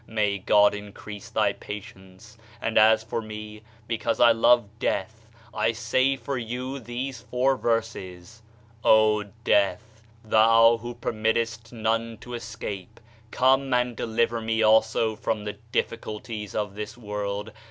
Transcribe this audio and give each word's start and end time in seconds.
May 0.07 0.39
God 0.39 0.73
increase 0.73 1.29
thy 1.29 1.53
patience! 1.53 2.35
And 2.59 2.75
as 2.75 3.03
for 3.03 3.21
me, 3.21 3.61
because 3.87 4.19
I 4.19 4.31
love 4.31 4.67
death, 4.79 5.29
I 5.53 5.73
say 5.73 6.15
for 6.15 6.39
you 6.39 6.79
these 6.79 7.21
four 7.21 7.55
verses: 7.55 8.41
"Oh, 8.83 9.25
Death, 9.43 10.01
thou 10.25 10.77
who 10.77 10.95
permittest 10.95 11.71
none 11.71 12.17
to 12.21 12.33
escape, 12.33 12.99
come 13.29 13.71
and 13.75 13.95
deliver 13.95 14.41
me 14.41 14.63
also 14.63 15.15
from 15.15 15.43
the 15.43 15.59
diffi 15.71 15.97
culties 15.99 16.55
of 16.55 16.73
this 16.73 16.97
world 16.97 17.51